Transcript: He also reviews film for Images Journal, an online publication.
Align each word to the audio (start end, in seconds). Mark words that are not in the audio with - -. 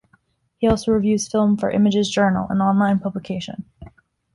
He 0.57 0.67
also 0.67 0.91
reviews 0.93 1.27
film 1.27 1.57
for 1.57 1.69
Images 1.69 2.09
Journal, 2.09 2.47
an 2.49 2.59
online 2.59 2.97
publication. 2.97 3.65